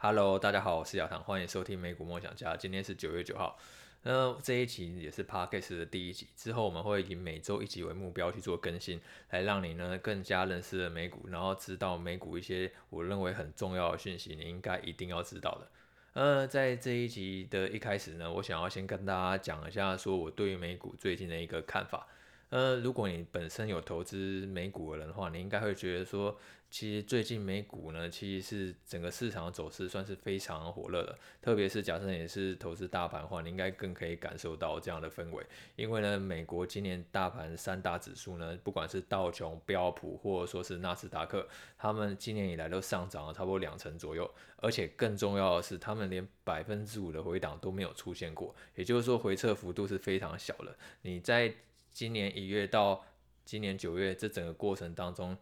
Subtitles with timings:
[0.00, 2.56] Hello，大家好，我是亚堂，欢迎收听美股梦想家。
[2.56, 3.58] 今天是九月九号，
[4.04, 6.28] 那这一集也是 Podcast 的第一集。
[6.36, 9.00] 之后我们会以每周一集为目标去做更新，
[9.30, 15.68] 来让你呢更加认识了美股，然后知道美股一些我认为很重要的讯息，你应该一定要知道的。
[16.12, 22.06] 呃，在这一集的一开始呢，我想要先跟大家讲一下，说我对于美股最近的一个看法。
[22.50, 26.34] 呃，如果你本身有投资美股的人的话，你应该会觉得说，
[26.70, 31.18] 其实最近美股呢，其实是整个市场的走势算是非常火热的。
[31.42, 35.44] 特别是假设你是投资大盘的话，你应该更可以感受到这样的氛围。
[35.76, 41.46] 因为呢，美国今年大盘三大指数呢，不管是道琼、标普，或者说是纳斯达克，
[41.76, 44.30] 他们今年以来都上涨了差不多两成左右。
[44.56, 50.74] 而且更重要的是，他们连百分之五的回档都没有出现过，也就是说，回撤幅度是非常小的。
[51.02, 51.54] 你在
[51.98, 53.04] 今年一月到
[53.44, 55.36] 今年九月这整个过程当中，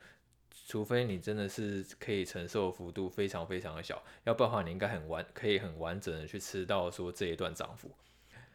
[0.67, 7.91] 除非你真的是可以承受幅度非常非常的小，要不然的话你应该很完可以很完整的去吃到说这一段涨幅。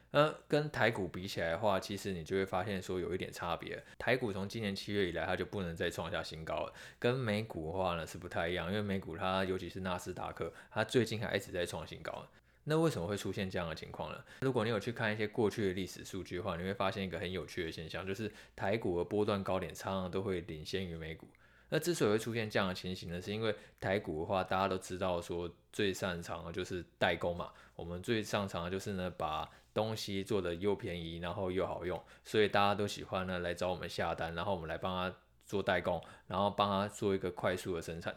[0.10, 3.84] 呃，跟台股比起来的话，其实你就会发现说有一点差别。
[4.00, 12.28] 台股从今年七月以来它就不能再创下新高了，跟美股的话呢是不太一样，因为美股它尤其是纳斯达克，它最近还一直在创新高。
[12.64, 14.24] 那为什么会出现这样的情况呢？
[14.42, 21.28] 如果你有去看一些过去的历史数据的话，你会发现一个很有趣的现象，就是台股的波段高点常常都会领先于美股。
[21.70, 38.14] 那之所以会出现这样的情形呢，是因为台股的话，大家都知道说最擅长的就是代工嘛，我们最擅长的就是呢把东西做得又便宜，然后又好用，所以大家都喜欢呢来找我们下单，然后我们来帮他做代工，然后帮他做一个快速的生产。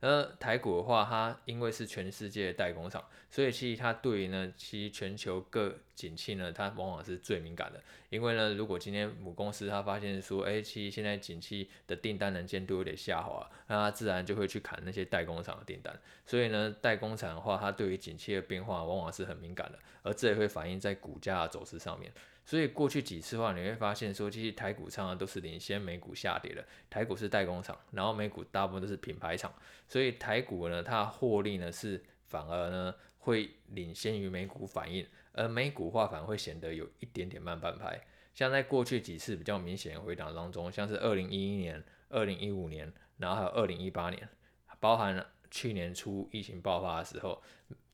[0.00, 7.82] 而台股的话，它因为是全世界的代工厂，所以其实它对于呢，其实全球各景气呢，它往往是最敏感的。
[8.08, 15.98] 因为呢，如果今天母公司它发现说，哎，其实现在景气的订单能见度有点下滑，那它自然就会去砍那些代工厂的订单。
[16.24, 22.12] 所以呢，代工厂的话，它对于景气的变化往往是很敏感的，而这也会反映在股价的走势上面。
[22.46, 26.64] 所以过去几次的话，你会发现说，其实台股常常都是领先美股下跌的。
[26.88, 29.52] 台股是代工厂，然后美股大部分都是品牌厂，
[29.88, 35.06] 所以台股呢，它获利呢是反而呢会领先于美股反应，
[35.38, 37.98] 而美股化反而会显得有一点点慢半拍。
[38.34, 44.28] 像在过去几次比较明显的回档当中，像是二零一一年、二零一五年，然后还有二零一八年，
[44.78, 47.42] 包含去年初疫情爆发的时候，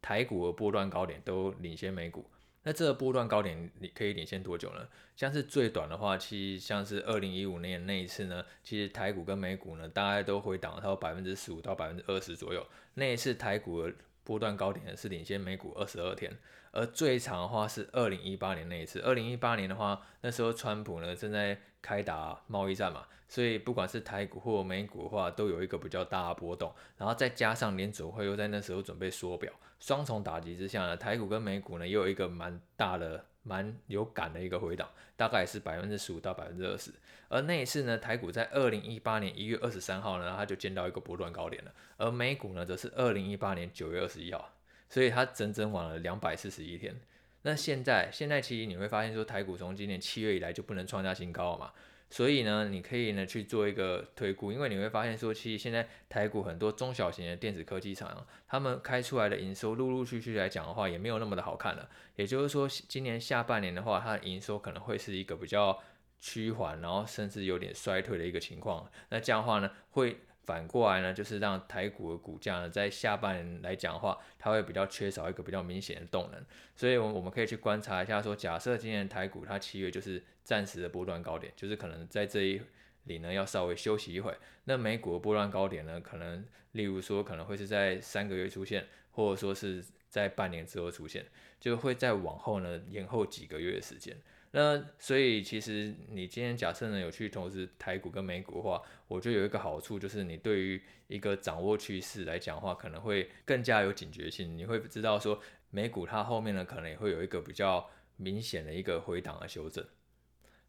[0.03, 2.29] 台股的波段高点都领先美股。
[2.67, 4.89] 那这个波段高点你可以领先多久呢？
[5.17, 12.67] 像是最短的话，其实像是二零一五年那一次呢，其实台股跟美股呢，大概都回档到百分之十五到百分之二十左右。
[12.95, 13.95] 那一次台股的
[14.25, 16.35] 波段高点是领先美股二十二天，
[16.75, 19.01] 而最长的话是二零一八年那一次。
[19.01, 26.75] 二零一八年的话，那时候川普呢正在开打贸易战嘛，所以不管是台股或美股的话，都有一个比较大的波动。
[26.99, 33.25] 然后再加上联准会又在那时候准备缩表，双重打击之下呢，台股跟美股呢又有一个蛮大的。
[33.47, 36.91] 蛮有感的一个回档，大概是百分之十五到百分之二十。
[37.29, 41.71] 而那一次呢，台股在二零一八年一月二十三号呢，它就见到一个波段高点了。
[41.99, 44.51] 而美股呢，则是二零一八年九月二十一号，
[44.95, 46.95] 所以它整整晚了两百四十一天。
[47.43, 51.73] 那现在，现在其实你会发现说，台股从今年七月以来就不能创下新高了嘛。
[52.11, 61.91] 所以呢，你可以呢去做一个推估，因为你会发现说，其实现在台股很多中小型的电子科技厂，他们开出来的营收，陆陆续续来讲的话，也没有那么的好看了。
[62.15, 65.77] 也就是说，今年下半年的话，它的营收可能会是一个比较
[66.21, 68.89] 趋缓，然后甚至有点衰退的一个情况。
[69.09, 70.19] 那这样的话呢，会。
[70.45, 76.45] 反过来呢，就是让台股的股价呢，在下半年来讲的话，它会比较缺少一个比较明显的动能，
[76.77, 82.61] 所以，我我们可以去观察一下，说，假设今年台股它七月就是暂时的波段高点，就是可能在这一
[83.05, 91.25] 里呢要稍微休息一会，那美股的波段高点呢，可能例如说可能会是在三个月出现，或者说是在半年之后出现，
[91.59, 94.17] 就会再往后呢延后几个月的时间。
[94.57, 104.57] 那所以其实你今天假设呢有去投资台股跟美股的话，我觉得有一个好处就是你对于一个掌握趋势来讲的话，可能会更加有警觉性。
[104.57, 109.85] 你会知道说美股它后面呢可能也会有一个比较明显的一个回档的修正。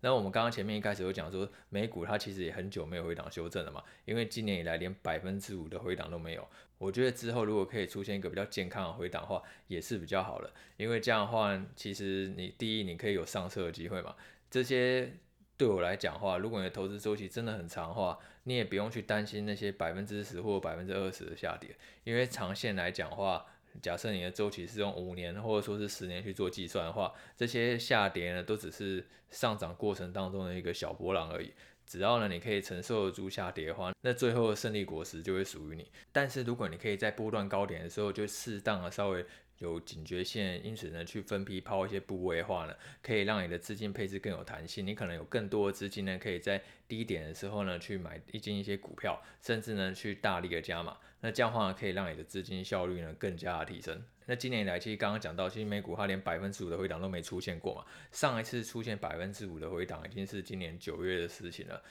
[0.01, 6.47] 那我们刚刚前面一开始有讲说美股它其实也很久没有回档修正了嘛，因为今年以来连百分之五的回档都没有。
[6.77, 14.15] 我觉得之后如果可以出现一个比较健康的回档的话，也是比较好的，因为这样的话，其实你第一你可以有上车的机会嘛。
[14.51, 15.11] 这些
[15.57, 23.45] 对我来讲的话，如果你的投资周期真的很长的话，你也不用去担心那些百分之十或百分之二十的下跌，因为长线来讲的话。
[23.81, 31.51] 假设你的周期是用五年或者说是十年去做计算的话，这些下跌呢都只是上涨过程当中的一个小波浪而已。
[31.87, 35.87] 只要呢你可以承受得住下跌的话，那最后的胜利果实就会属于你。
[36.11, 39.23] 但是如果你可以在波段高点的时候就适当的稍微
[39.59, 44.85] 有警觉性，因此呢去分批抛一些部位的话呢，可以让你的资金配置更有弹性。
[44.85, 50.97] 你可能有更多的资金呢，可以在低点的时候呢去买一进一些股票，甚至呢去大力的加码。
[51.21, 54.03] 那这样的话，可以让你的资金效率呢更加的提升。
[54.27, 57.85] 那今年以来，其实刚刚讲到，其实美股它连百分之五的回档都没出现过嘛。
[58.11, 61.81] 上一次出现百分之五的回档，已经是今年九月的事情了。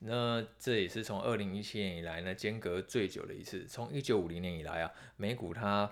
[0.00, 3.64] 那这也是从二零一七年以来呢，间隔最久的一次。
[3.66, 5.90] 从一九五零年以来啊，美股它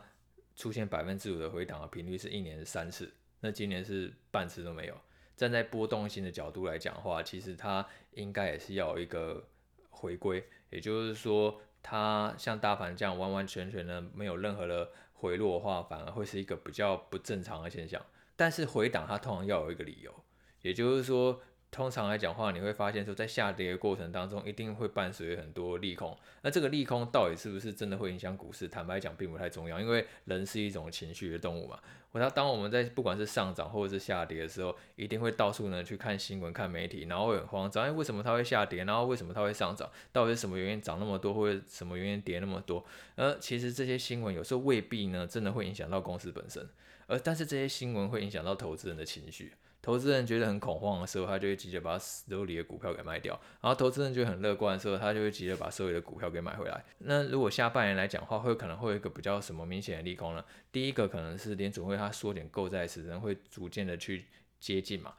[0.62, 4.94] 出现百分之五的回档的频率是一年三次，那今年是半次都没有。
[5.36, 9.44] 站在波动性的角度来讲的话，其实它应该也是要有一个
[9.90, 18.00] 回归，也就是说，它像大盘这样完完全全的没有任何的回落的话，反而会是一个比较不正常的现象。
[18.36, 20.14] 但是回档它通常要有一个理由，
[20.60, 21.42] 也就是说。
[21.72, 26.14] 通常来讲话，你会发现说，在下跌的过程当中，一定会伴随很多利空。
[26.42, 28.68] 那这个利空到底是不是真的会影响股市？
[28.68, 31.80] 坦白讲，并不太重要，因为人是一种情绪的动物嘛。
[32.10, 38.84] 我要当我们在不管是上涨或者是下跌的时候，一定会到处呢去看新闻、看媒体，然后会很慌张，哎，为什么它会下跌？
[38.84, 39.90] 然后为什么它会上涨？
[40.12, 42.84] 到底是什么原因涨那么多，或者什么原因跌那么多？
[43.16, 46.68] 而其实这些新闻有时候未必呢，真的会影响到公司本身，
[47.06, 49.54] 而但是这些新闻会影响到投资人的情绪。
[49.82, 56.84] 投资人觉得很恐慌的时候，他就会急着把手里的股票给卖掉；然后投资人觉得很乐观的时候，他就会急着把手里的股票给买回来。
[56.98, 60.44] 那如果下半年来讲的话，会可能会有一个比较什么明显的利空呢？
[60.70, 64.24] 第一个可能是联准会它缩减购债时，人会逐渐的去
[64.60, 65.12] 接近嘛。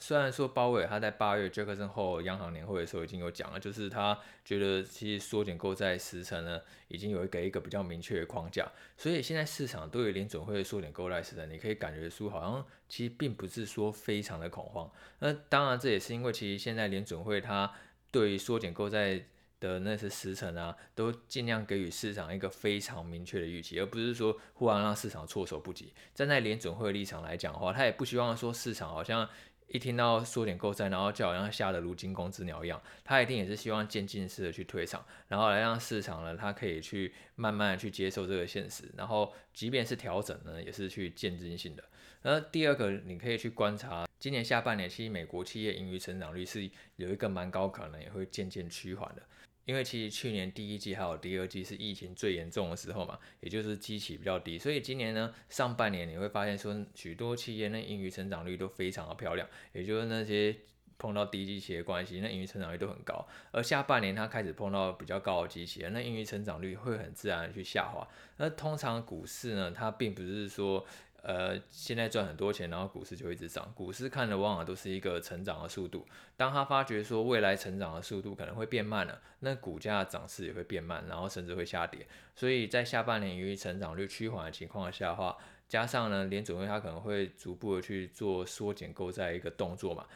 [0.00, 14.90] 虽然说鲍威尔他在八月杰克森后央行年会的时候已经有讲了，就是他觉得其实缩减购债时程呢，已经有一个一个比较明确的框架，所以现在市场对于联准会缩减购债时程，你可以感觉出好像其实并不是说非常的恐慌。
[15.20, 17.72] 那当然这也是因为其实现在联准会它
[18.10, 19.24] 对于缩减购债
[19.60, 25.92] 的那些时程啊，都尽量给予市场一个非常明确的预期，而不是说忽然让市场措手不及。
[26.12, 29.28] 站在联准会的立场来讲的话，他也不希望说市场好像。
[29.68, 41.82] 一听到缩减购债，然后就好像吓得如惊弓之鸟一样，他一定也是希望渐进式的去退场，然后来让市场呢，他可以去慢慢的去接受这个现实，然后即便是调整呢，也是去渐进性的。
[42.22, 49.22] 那第二个，你可以去观察今年下半年，其实美国企业盈余成长率是有一个蛮高可能也会渐渐趋缓的。
[49.66, 60.56] 因为其实去年第一季还有第二季是疫情最严重的时候嘛，也就是基期比较低，所以今年呢，上半年你会发现说许多企业那盈余成长率都非常的漂亮，也就是那些
[60.96, 63.26] 碰到低基期的关系，那盈余成长率都很高。
[63.50, 68.08] 而下半年它开始碰到比较高的基期，那盈余成长率会很自然的去下滑。
[68.36, 70.86] 那通常股市呢，它并不是说。
[71.26, 73.72] 呃，现在赚很多钱，然后股市就一直涨。
[73.74, 76.06] 股市看的往往都是一个成长的速度。
[76.36, 82.06] 当他发觉说未来成长的速度可能会变慢了，那股价涨势也会变慢，然后甚至会下跌。
[82.36, 85.36] 所以在下半年由于成长率趋缓的情况下的话，
[85.68, 90.06] 加上呢，联准会它可能会逐步的去做缩减购债一个动作嘛，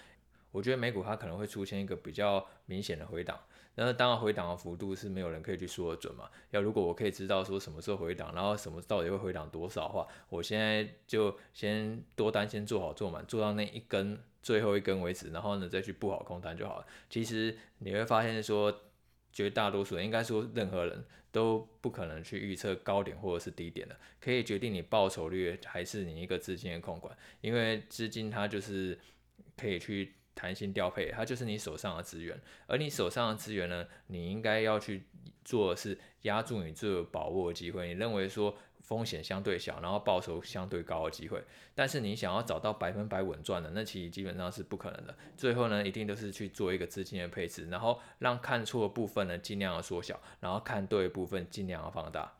[0.52, 3.36] 我觉得美股它可能会出现一个比较明显的回档。
[3.82, 6.28] 那当然回档的幅度是没有人可以去说的准嘛。
[6.50, 16.86] 要如果我可以知道说什么时候回档，然后什么到底会回档多少的话，我现在就先多单先做好做满，做到那一根最后一根为止，然后呢再去布好空单就好了。
[17.08, 18.82] 其实你会发现说，
[19.32, 28.98] 绝大多数人应该说任何人都不可能去预测高点或者是低点的，可以决定你报酬率还是你一个资金的控管，因为资金它就是
[29.56, 30.14] 可以去。
[30.34, 35.04] 弹性调配，它就是你手上的资源，而你手上的资源呢，你应该要去
[35.44, 37.88] 做的是压住你最有把握的机会。
[37.88, 41.42] 你认为说风险相对小，然后报酬相对高的机会，
[41.74, 45.16] 但是你想要找到百分百稳赚的，那其实基本上是不可能的。
[45.36, 52.32] 最后呢，一定都是去做一个资金的配置，然后让看错的部分呢尽量的缩小，然后看对的部分尽量的放大。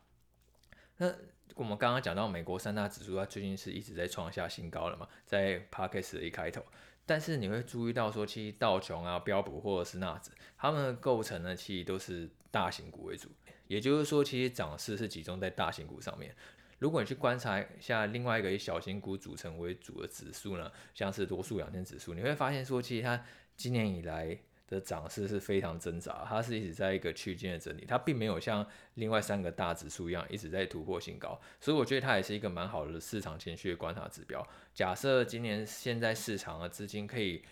[0.96, 1.12] 那
[1.54, 6.64] 我们刚刚讲到美国三大指数，它最近是一直在创下新高了嘛，在 Podcast 的一开头。
[7.10, 13.28] 但是你会注意到说，其实道琼啊、标普或者是纳指，它们的构成呢，其实都是大型股为主。
[13.66, 16.32] 也就是说，其实涨势是集中在大型股上面。
[16.78, 23.20] 如果你去观察一下另外一个以小型股组成为主的指数呢，像是多数两千指数，你会发现说，其实它
[23.56, 24.38] 今年以来。
[24.70, 34.46] 的涨势是非常挣扎，它是一直在一个区间的整理，它并没有像另外三个大指数一样一直在突破新高，所以我觉得它也是一个蛮好的市场情绪的观察指标。
[34.72, 37.42] 假设今年现在市场的资金可以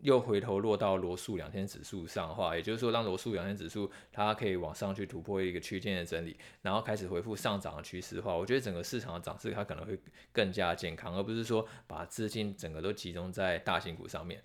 [0.00, 9.98] 又回头落到罗素两千指数上的话，也就是说让罗素两千指数它可以往上去突破一个区间的整理，然后开始恢复上涨的趋势的话，我觉得整个市场的涨势它可能会
[10.32, 14.42] 更加健康，而不是说把资金整个都集中在大型股上面。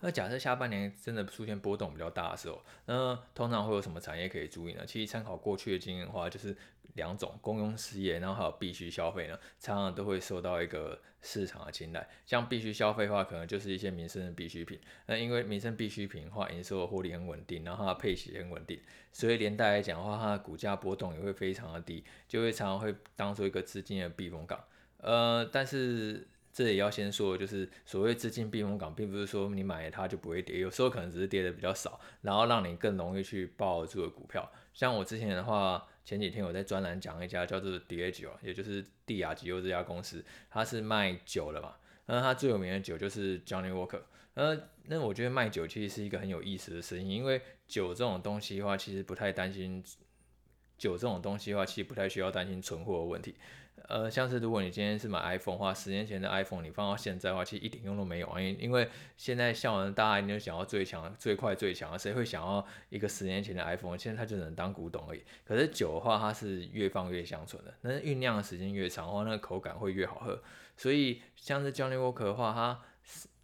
[0.00, 4.84] 那假设下半年真的出现波动比较大的时候，那通常会有什么产业可以注意呢？
[4.86, 6.56] 其实参考过去的经验的话，就是
[6.94, 12.08] 两种公用事业，然后还有必须消费呢，常常都会受到一个市场的青睐。
[12.24, 14.80] 像必须消费的话，可能就是一些民生的必需品。
[15.04, 18.80] 那因为民生必需品的话，营收的获利很稳定，然后它的配息也很稳定，
[19.12, 24.64] 所以连带来讲的话，它的股价波动也会非常的低，就会常常会当做一个资金的避风港。
[24.96, 26.26] 呃，但是。
[26.52, 34.50] 这也要先说，就是所谓资金避风港，并不是说你买它就不会跌，有时候可能只是跌的比较少，然后让你更容易去抱住的股票。
[34.74, 41.74] 像我之前的话，前几天我在专栏讲一家叫做 D A 酒也就是帝亚吉欧这家公司，它是卖酒的嘛，
[42.06, 44.02] 那它最有名的酒就是 Johnny Walker。
[44.34, 49.82] 呃，那我觉得卖酒其实是一个很有意思的生意，因为酒这种东西的话，其实不太担心，
[50.78, 53.34] 酒这种东西的话，其实不太需要担心存货的问题。
[53.90, 58.40] 呃，像是如果你今天是买 iPhone 的话，十年前的 iPhone 你放到现在的话，其实一点用都没有啊。
[58.40, 63.98] 因因为现在像人大家一定想要最强、最快、最强，谁会想要一个十年前的 iPhone？
[63.98, 65.22] 现在它就能当古董而已。
[65.44, 70.40] 可是酒的话，它是越放越香醇的，那酝酿的时间越长的话，那个口感会越好喝。
[70.76, 72.80] 所以像是 Johnny Walker 的话，它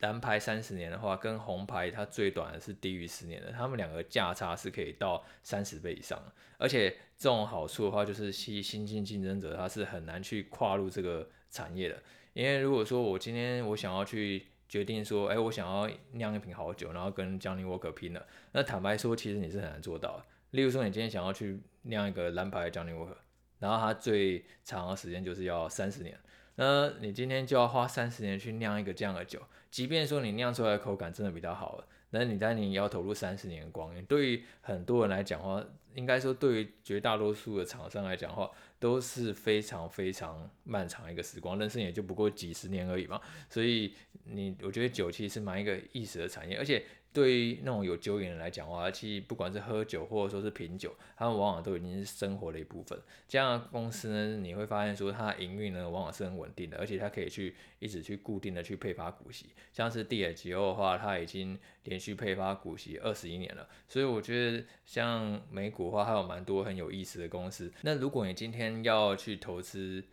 [0.01, 6.23] 蓝牌三十年的话，跟红牌它最短的是低于十年的，它们两个价差是可以到三十倍以上。
[6.59, 12.03] 而且这种好处的话，就是新新进竞争者他是很难去跨入这个产业的。
[12.35, 20.25] 因为如果说我今天我想要去决定说，哎，我想要酿一瓶好酒，然后跟 Johnny Walker 拼了，那坦白说，其实你是很难做到的。
[20.51, 23.17] 例如说，你今天想要去酿一个蓝牌 Johnny Walker，
[23.59, 26.19] 然后它最长的时间就是要三十年。
[26.57, 34.05] 那你今天就要花三十年去酿一个这样的酒，即便说你酿出来的口感真的比较好了，那你但你要投入三十年的光阴。
[34.07, 43.21] 对于很多人来讲话，应该说对于绝大多数的厂商来讲话，都是非常非常漫长一个时光，人生也就不过几十年而已嘛。
[43.49, 43.95] 所以
[44.25, 46.85] 你我觉得酒其实是蛮一个意识的产业，而且。
[47.17, 53.01] 对于那种有酒瘾的人来讲的话，其实不管是喝酒或者说是品酒，他们往往都已经是生活的一部分。
[53.27, 59.47] 这样的公司呢，你会发现说它的营运呢往往是很稳定的，而且它可以去一直去固定的去配发股息。
[59.73, 63.67] 像是帝亚吉欧的话，它已经连续配发股息二十一年了。
[63.89, 67.73] 所以我觉得像美股的话，还有蛮多很有意思的公司。
[67.81, 70.05] 那如果你今天要去投资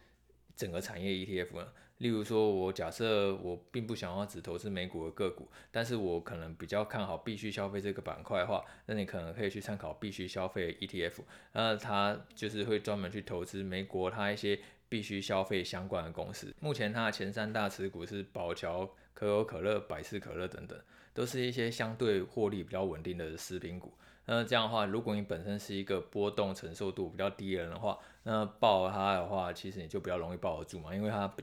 [0.55, 1.67] 整个产业 ETF 呢？
[2.03, 11.21] 例如说，我假设我并不想要只投资美股的个股，但是我可能比较看好必须消费这个板块的话，那你可能可以去参考必须消费 ETF，
[11.53, 16.53] 那它就是会专门去投资美国它一些必须消费相关的公司。
[16.59, 20.77] 目前它的前三大持股是宝侨、可口可乐、百事可乐等等，
[21.13, 23.93] 都是一些相对获利比较稳定的食品股。
[24.25, 31.33] 那这样的话，如果你本身是一个波动承受度比较低的人的话，那抱它的话，其实你就比较容易抱得住嘛，因为它。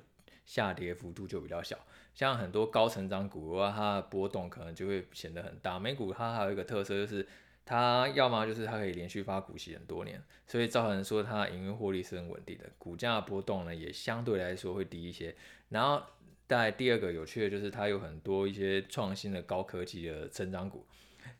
[0.50, 1.78] 下跌幅度就比较小，
[2.12, 5.78] 像很多高成长股的话，它的波动可能就会显得很大。
[5.78, 7.25] 美股它还有一个特色就是，
[7.64, 15.33] 它要么就是它可以连续发股息很多年，所以造成说它营运获利是很稳定的，股价波动呢也相对来说会低一些。
[15.69, 16.02] 然后
[16.49, 20.85] 在第二个有趣的就是它有很多一些创新的高科技的成长股，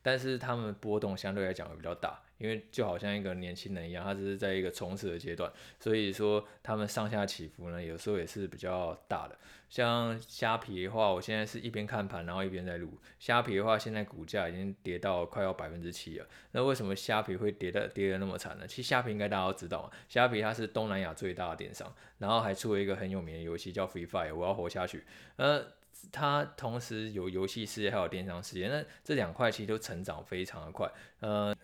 [0.03, 2.21] 但是他们波动相对来讲会比较大。
[2.39, 9.37] 因为就好像一个年轻人一样，他只是在一个冲刺的阶段，所以说他们上下起伏呢，有时候也是比较大的。
[9.69, 12.99] 像虾皮的话，我现在是一边看盘，然后一边在录。
[13.19, 16.27] 虾皮的话，现在股价已经跌到快要百分之七了。
[16.53, 18.67] 那为什么虾皮会跌的跌的那么惨呢？
[18.67, 25.05] 其实虾皮应该大家都知道嘛，虾皮它是东南亚最大的电商，然后还出了一个很有名的游戏叫 Free Fire，我要活下去。
[25.37, 25.63] 呃，
[26.13, 31.55] 它同时有游戏事业还有电商事业，那这两块其实都成长非常的快，呃。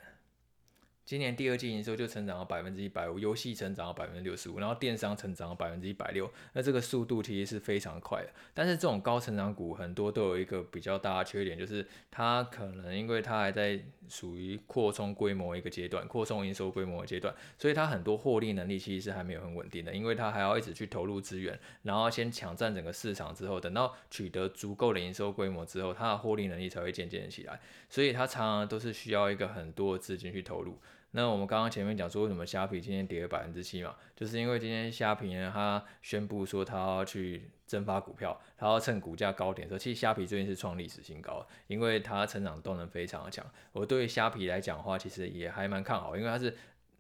[1.07, 8.31] 今年第二季营收就成长了百分之一百五，游戏成长了百分之六十五，然后电商成长了百分之一百六，那这个速度其实是非常快的。
[8.53, 30.77] 但是这种高成长股很多都有一个比较大的缺点，就是它可能因为它还在属于扩充规模一个阶段，扩充营收规模的阶段，所以它很多获利能力其实是还没有很稳定的，因为它还要一直去投入资源，然后先抢占整个市场之后，等到取得足够的营收规模之后，它的获利能力才会渐渐起来，所以它常常都是需要一个很多资金去投入。
[31.13, 33.97] 那我们刚刚前面讲说，为什么虾皮今天跌了百分之七嘛？
[34.15, 43.47] 就是因为今天虾皮呢，它宣布说它要去增发股票，它要趁股价高点的时候，其实虾皮最近是创历史新高，因为它成长动能非常的强。
[43.73, 46.55] 我对虾皮来讲的话，其实也还蛮看好，因为它是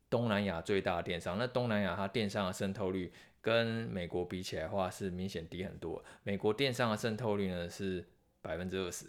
[0.09, 1.37] 东南亚最大的电商。
[1.37, 6.03] 那东南亚它电商的渗透率跟美国比起来的话，是明显低很多。
[6.23, 8.07] 美国电商的渗透率呢是
[8.41, 9.07] 百分之二十。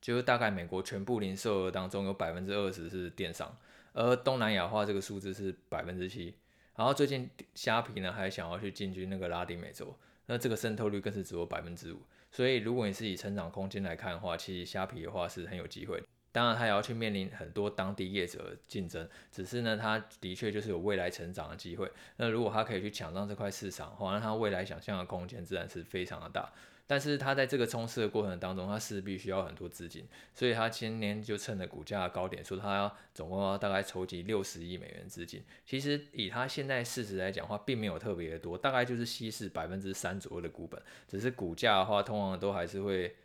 [0.00, 3.56] 就是大概美国全部零售额当中有百分之二十是电商，
[3.92, 6.34] 而东南亚的话这个数字是百分之七，
[6.76, 12.00] 然后最近虾皮呢还想要去进军那个拉丁美洲，那这个渗透率更是只有百分之五。
[12.30, 16.02] 所以如果你是以成长空间来看的话，其实虾皮的话是很有机会。
[16.36, 21.90] 当然，它也要去面临很多当地业者的竞争，只是呢，它的确就是有未来成长的机会。
[22.18, 26.52] 那如果它可以去抢占这块市场的话，那它未来想象的空间自然是非常的大。
[26.86, 35.42] 但是它在这个冲刺的过程当中，它势必需要很多资金，所以它今年就趁着股价的高点，说它要总共要大概筹集六十亿美元资金。
[35.64, 40.78] 其实以它现在市值来讲的话，并没有特别的多，大概就是稀释百分之三左右的股本。
[41.08, 43.16] 只是股价的话，通常都还是会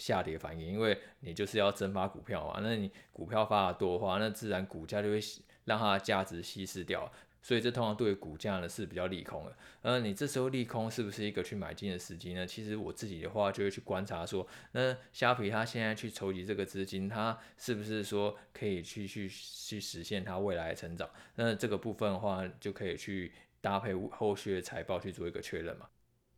[0.00, 5.20] 下跌反应，因为你就是要增发股票嘛，那你股票发的多的话，那自然股价就会
[5.66, 7.08] 让它的价值稀释掉。
[7.42, 12.46] 所以这通常对股价呢是比较利空的，呃，你这时候利空是不是一个去买进的时机呢？
[12.46, 21.08] 其实我自己的话就会去观察说，那虾皮它现在去筹集这个资金，它是不是说可以去去去实现它未来的成长？
[21.36, 25.88] 那这个部分的话就可以去搭配后续的财报去做一个确认嘛。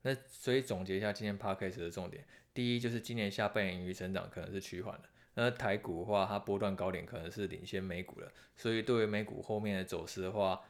[0.03, 5.09] 那所以总结一下今天 podcast 的重点，第一就是今年下半年盈余成长可能是趋缓的。
[5.35, 10.61] 那台股的话，它波段高点可能是领先美股了，所以对于美股后面的走势的话，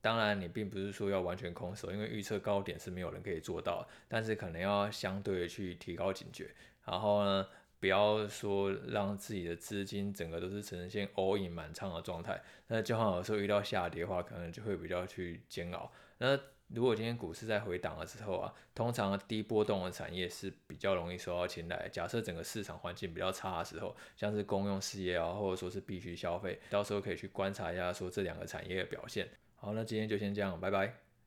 [0.00, 6.50] 当然，你并不是说要完全空手，因为预测高点是没有人可以做到，但是可能要相对的去提高警觉，
[6.86, 7.46] 然后呢，
[7.78, 15.92] 不要说让自己的资金整个都是呈现 all in 满仓的状态，那就好像有时候遇到下跌的话，可能就会比较去煎熬。
[16.16, 16.36] 那
[16.74, 21.88] 如果今天股市在回档的时候啊，通常低波动的产业是比较容易受到青睐。
[21.90, 29.28] 假设整个市场环境比较差的时候，像是公用事业啊，或者说是必须消费，到时候可以去观察一下说这两个产业的表现。
[29.56, 31.11] 好，那今天就先这样，拜拜。